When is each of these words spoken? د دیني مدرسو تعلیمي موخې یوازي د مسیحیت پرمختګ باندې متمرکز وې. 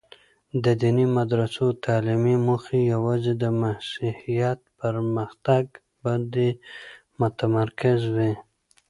د 0.63 0.65
دیني 0.81 1.05
مدرسو 1.17 1.65
تعلیمي 1.85 2.35
موخې 2.45 2.79
یوازي 2.93 3.33
د 3.43 3.43
مسیحیت 3.61 4.59
پرمختګ 4.81 5.63
باندې 6.03 6.47
متمرکز 7.19 8.01
وې. 8.15 8.33